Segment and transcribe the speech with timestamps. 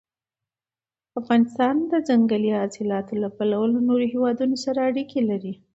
[1.19, 5.53] افغانستان د ځنګلي حاصلاتو له پلوه له نورو هېوادونو سره اړیکې لري.